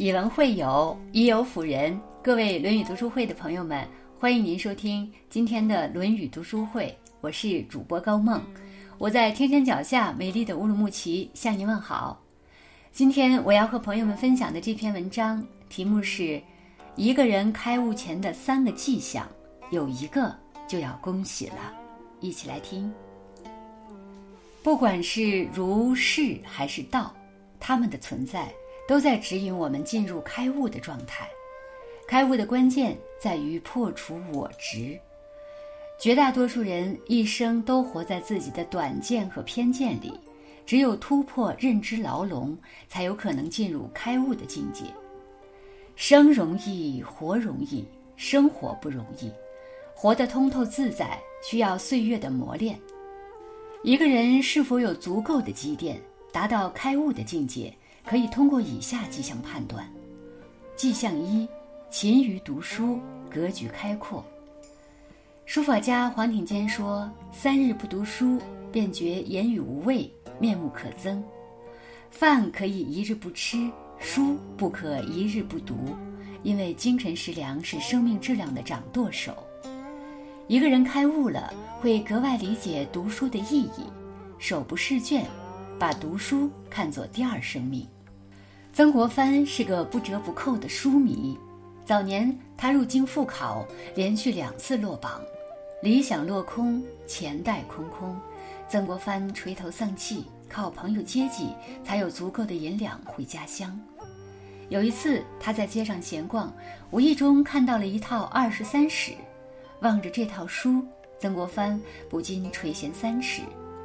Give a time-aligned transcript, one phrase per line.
[0.00, 2.00] 以文会友，以友辅仁。
[2.22, 3.86] 各位《论语》读书会的朋友们，
[4.18, 6.98] 欢迎您收听今天的《论语》读书会。
[7.20, 8.42] 我是主播高梦，
[8.96, 12.18] 我在天山脚下美丽的乌鲁木齐向您问好。
[12.90, 16.40] 今天我要和朋友们分享的这篇文章题目是：
[16.96, 19.28] 一个人开悟前的三个迹象，
[19.70, 20.34] 有一个
[20.66, 21.74] 就要恭喜了。
[22.20, 22.90] 一起来听。
[24.62, 27.14] 不管是儒释还是道，
[27.58, 28.50] 他们的存在。
[28.90, 31.30] 都在指引我们进入开悟的状态。
[32.08, 34.98] 开悟的关键在于破除我执。
[35.96, 40.12] 绝大多数人一生都活在自己的短见和偏见里，
[40.66, 42.58] 只有突破认知牢笼，
[42.88, 44.86] 才有可能进入开悟的境界。
[45.94, 47.86] 生容易，活容易，
[48.16, 49.30] 生活不容易。
[49.94, 51.16] 活得通透自在，
[51.48, 52.76] 需要岁月的磨练。
[53.84, 57.72] 一个人是否有足够的积淀，达到开悟的境界？
[58.04, 59.88] 可以通过以下迹象判断：
[60.74, 61.48] 迹象一，
[61.90, 62.98] 勤于读书，
[63.30, 64.24] 格局开阔。
[65.46, 68.40] 书法家黄庭坚说：“三日不读书，
[68.70, 71.20] 便觉言语无味，面目可憎。
[72.10, 75.96] 饭可以一日不吃，书不可一日不读，
[76.42, 79.36] 因为精神食粮是生命质量的掌舵手。
[80.46, 83.84] 一个人开悟了，会格外理解读书的意义，
[84.38, 85.24] 手不释卷。”
[85.80, 87.88] 把读书看作第二生命。
[88.70, 91.38] 曾国藩是个不折不扣的书迷。
[91.86, 95.22] 早年他入京复考，连续两次落榜，
[95.82, 98.14] 理想落空，钱袋空空。
[98.68, 101.48] 曾国藩垂头丧气，靠朋友接济，
[101.82, 103.80] 才有足够的银两回家乡。
[104.68, 106.52] 有一次他在街上闲逛，
[106.90, 109.12] 无意中看到了一套《二十三史》，
[109.80, 110.84] 望着这套书，
[111.18, 113.40] 曾国藩不禁垂涎三尺，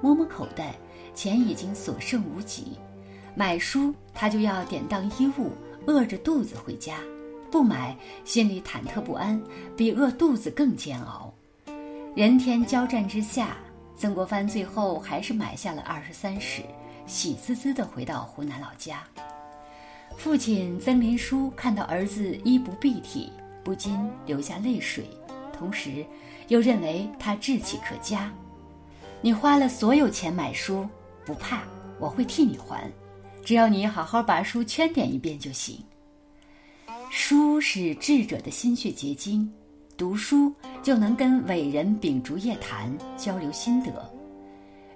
[0.00, 0.76] 摸摸口袋。
[1.14, 2.78] 钱已经所剩无几，
[3.34, 5.52] 买书他就要典当衣物，
[5.86, 6.94] 饿着肚子回家；
[7.50, 9.40] 不买，心里忐忑不安，
[9.76, 11.32] 比饿肚子更煎熬。
[12.14, 13.56] 人天交战之下，
[13.96, 16.62] 曾国藩最后还是买下了《二十三史》，
[17.06, 19.02] 喜滋滋地回到湖南老家。
[20.16, 23.32] 父亲曾林书看到儿子衣不蔽体，
[23.62, 23.96] 不禁
[24.26, 25.04] 流下泪水，
[25.52, 26.04] 同时
[26.48, 28.32] 又认为他志气可嘉。
[29.20, 30.88] 你花了所有钱买书。
[31.30, 31.62] 不怕，
[32.00, 32.90] 我会替你还，
[33.44, 35.78] 只要你好好把书圈点一遍就行。
[37.08, 39.48] 书是智者的心血结晶，
[39.96, 40.52] 读书
[40.82, 44.12] 就能跟伟人秉烛夜谈，交流心得。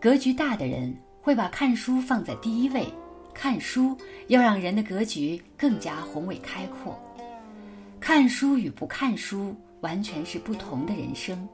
[0.00, 2.86] 格局大的人会把看书放在第一位，
[3.34, 3.98] 看书
[4.28, 6.96] 要让人的格局更加宏伟开阔。
[7.98, 11.48] 看书与不看书完全是不同的人生。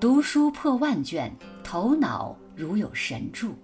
[0.00, 1.32] 读书破万卷，
[1.62, 3.54] 头脑如有神助。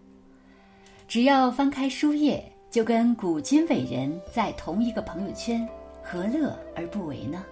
[1.09, 5.67] 只要翻开书页，就跟古今伟人在同一个朋友圈，
[6.03, 7.45] 何乐而不为呢？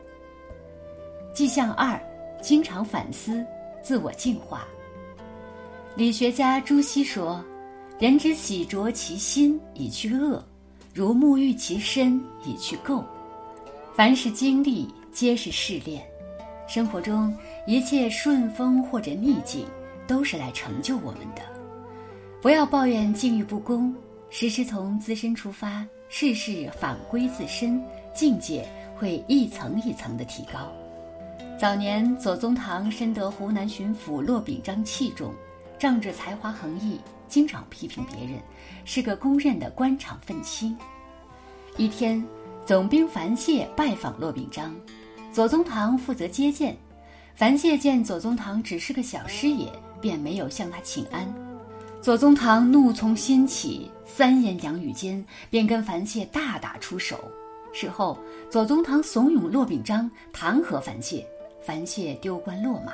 [1.33, 2.01] 迹象二，
[2.43, 3.47] 经常反思，
[3.81, 4.67] 自我净化。
[5.95, 7.45] 理学家朱熹说
[7.97, 10.45] ：“人之洗濯其心以去恶，
[10.93, 13.05] 如沐浴其身以去垢。”
[13.95, 16.05] 凡是经历，皆是试炼。
[16.67, 17.33] 生活中
[17.69, 19.65] 一切顺风或者逆境，
[20.09, 21.54] 都是来成就我们的。
[22.45, 23.95] 不要抱怨境遇不公，
[24.29, 27.83] 时时从自身出发，事事反归自身，
[28.13, 30.71] 境界会一层一层的提高。
[31.59, 35.33] 早年左宗棠深得湖南巡抚骆秉章器重，
[35.79, 38.39] 仗着才华横溢，经常批评别人，
[38.85, 40.77] 是个公认的官场愤青。
[41.79, 42.23] 一天，
[42.67, 44.77] 总兵樊燮拜访骆秉章，
[45.33, 46.77] 左宗棠负责接见。
[47.35, 49.67] 樊燮见左宗棠只是个小师爷，
[49.99, 51.27] 便没有向他请安。
[52.05, 57.19] 左宗棠怒从心起，三言两语间便跟樊燮大打出手。
[57.73, 58.19] 事后，
[58.51, 61.25] 左宗棠怂恿骆秉章弹劾樊燮，
[61.63, 62.93] 樊燮丢官落马。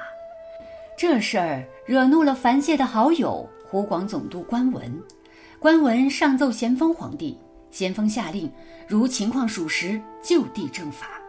[0.96, 5.02] 这事儿惹怒了樊燮的好友湖广总督关文，
[5.58, 7.36] 关文上奏咸丰皇帝，
[7.72, 8.48] 咸丰下令
[8.86, 11.20] 如情况属实就地正法。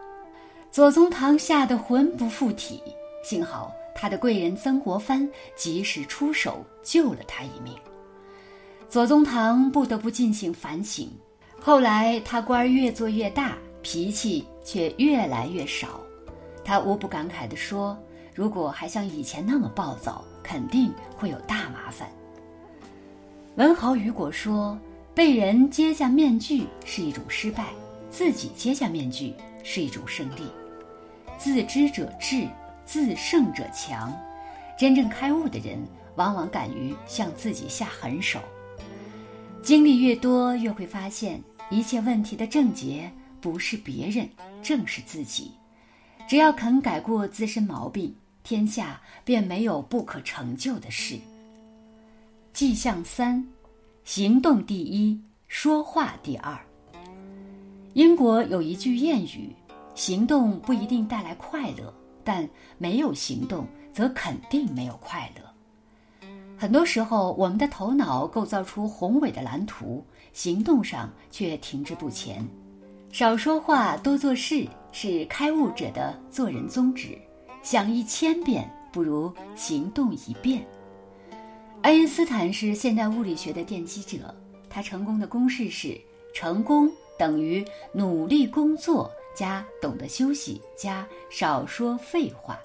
[0.70, 2.80] 左宗棠吓得魂不附体，
[3.22, 3.72] 幸好。
[3.94, 7.74] 他的贵人曾国藩及时出手救了他一命，
[8.88, 11.10] 左宗棠不得不进行反省。
[11.60, 16.00] 后来他官越做越大，脾气却越来越少。
[16.64, 17.96] 他无不感慨地说
[18.34, 22.08] ：“如果还像以前那么暴躁，肯定会有大麻烦。”
[23.56, 24.76] 文豪雨果说
[25.14, 27.66] ：“被人揭下面具是一种失败，
[28.10, 30.50] 自己揭下面具是一种胜利。
[31.36, 32.48] 自知者智。”
[32.84, 34.12] 自胜者强，
[34.78, 35.78] 真正开悟的人
[36.16, 38.40] 往往敢于向自己下狠手。
[39.62, 41.40] 经历越多，越会发现
[41.70, 44.28] 一切问题的症结不是别人，
[44.62, 45.52] 正是自己。
[46.28, 51.18] 只要肯改过自身毛病，天下便没有不可成就的事。
[52.52, 53.46] 迹象三：
[54.04, 56.58] 行动第一，说话第二。
[57.94, 59.54] 英国有一句谚语
[59.94, 61.92] ：“行动不一定带来快乐，
[62.24, 62.48] 但
[62.78, 65.42] 没有行动则肯定没有快乐。”
[66.56, 72.46] 很多时候，我们的头脑构造出宏伟的蓝图，行动上却停滞不前。
[73.10, 77.18] 少说话，多做事，是开悟者的做人宗旨。
[77.62, 80.64] 想一千遍，不如行动一遍。
[81.80, 84.34] 爱因斯坦是现代物理学的奠基者，
[84.70, 86.00] 他成功的公式是：
[86.32, 92.58] 成功等于努力工作加懂得休息加少说废话。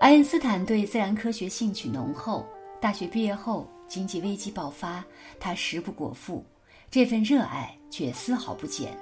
[0.00, 2.46] 爱因斯坦对自然科学兴趣浓厚。
[2.80, 5.04] 大学毕业后，经济危机爆发，
[5.38, 6.42] 他食不果腹，
[6.90, 8.96] 这份热爱却丝毫不减。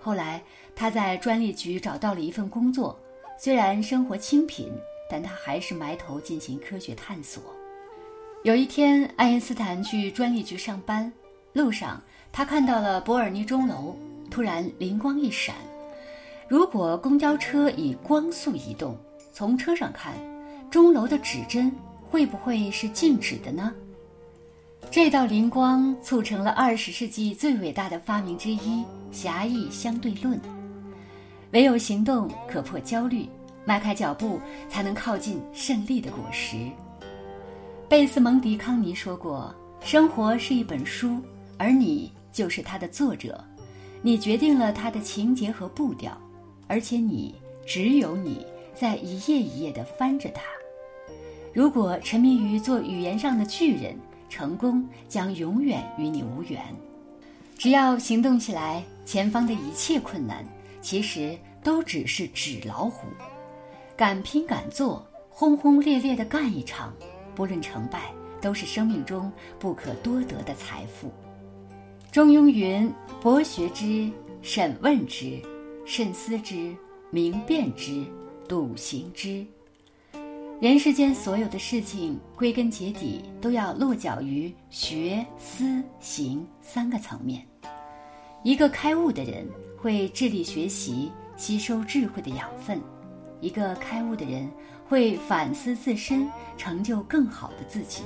[0.00, 0.42] 后来，
[0.74, 2.98] 他在专利局找到了一份工作，
[3.38, 4.72] 虽然生活清贫，
[5.08, 7.40] 但他还是埋头进行科学探索。
[8.42, 11.12] 有一天，爱因斯坦去专利局上班，
[11.52, 12.02] 路上
[12.32, 13.96] 他看到了伯尔尼钟楼，
[14.28, 15.54] 突然灵光一闪：
[16.52, 18.94] 如果公交车以光速移动，
[19.32, 20.12] 从车上看，
[20.70, 21.72] 钟楼的指针。
[22.10, 23.72] 会不会是静止的呢？
[24.90, 30.38] 这道灵光促成了二十世纪最伟大的发明之一——狭义相对论。
[31.52, 33.26] 唯有行动可破焦虑，
[33.64, 34.38] 迈开脚步
[34.68, 36.58] 才能靠近胜利的果实。
[37.88, 41.16] 贝斯蒙迪康尼说过：“生活是一本书，
[41.56, 43.42] 而你就是它的作者。
[44.02, 46.14] 你决定了它的情节和步调，
[46.72, 47.34] 而且你
[47.66, 50.40] 只有你在一页一页地翻着它。”
[51.52, 53.94] 如果沉迷于做语言上的巨人，
[54.30, 56.62] 成功将永远与你无缘。
[57.58, 60.42] 只要行动起来，前方的一切困难
[60.80, 63.06] 其实都只是纸老虎。
[63.94, 66.90] 敢拼敢做，轰轰烈烈地干一场，
[67.34, 68.10] 不论成败，
[68.40, 71.12] 都是生命中不可多得的财富。
[72.10, 72.90] 中庸云
[73.20, 74.10] ：“博学之，
[74.40, 75.38] 审问之，
[75.84, 76.74] 慎思之，
[77.10, 78.04] 明辨之，
[78.48, 79.44] 笃行之。”
[80.60, 87.44] 人世间所有的事情，归根结底都要落脚于学、思、行三个层面。
[88.44, 89.44] 一个开悟的人
[89.76, 92.78] 会致力学习，吸收智慧的养分；
[93.40, 94.48] 一个开悟的人
[94.88, 98.02] 会反思自身，成就更好的自己；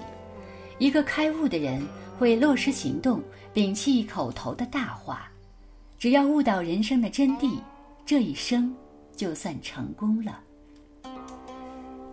[0.79, 1.87] 一个开悟的人
[2.19, 5.31] 会落实行动，摒弃口头的大话。
[5.99, 7.59] 只要悟到人生的真谛，
[8.05, 8.75] 这一生
[9.15, 10.39] 就算成功了。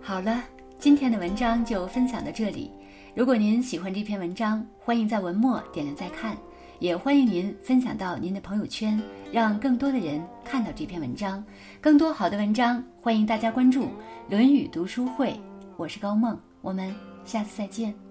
[0.02, 0.42] 好了，
[0.80, 2.72] 今天的文章就分享到这里。
[3.14, 6.38] 如果您喜欢这篇文章，欢迎在文末点亮再看，
[6.80, 9.02] 也欢迎您分享到您的朋友圈，
[9.34, 11.44] 让更多的人看到这篇文章。
[11.82, 13.84] 更多好的文章，欢迎大家关注
[14.30, 15.32] 《论语读书会》。
[15.76, 16.96] 我是高梦，我们
[17.26, 18.03] 下次再见。